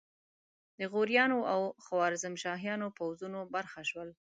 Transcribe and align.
د 0.79 0.81
غوریانو 0.91 1.39
او 1.53 1.61
خوارزمشاهیانو 1.83 2.87
پوځونو 2.97 3.39
برخه 3.55 3.81
شول. 3.89 4.09